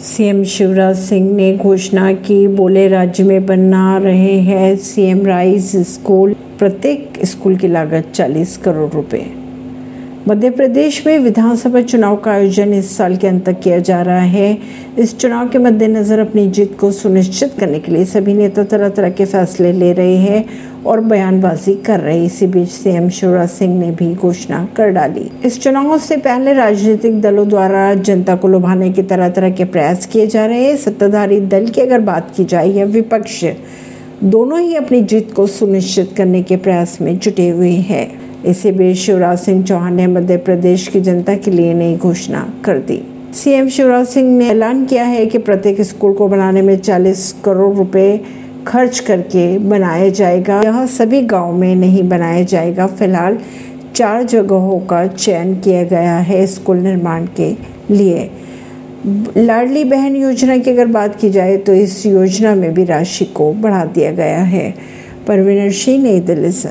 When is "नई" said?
41.74-41.96, 66.02-66.20